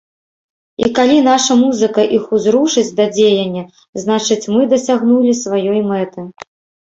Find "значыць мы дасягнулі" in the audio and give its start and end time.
4.05-5.31